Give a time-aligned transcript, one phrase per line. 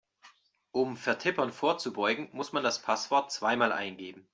[0.71, 4.27] Um Vertippern vorzubeugen, muss man das Passwort zweimal eingeben.